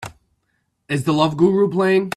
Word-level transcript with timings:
Is 0.89 1.03
The 1.03 1.13
Love 1.13 1.37
Guru 1.37 1.69
playing 1.69 2.09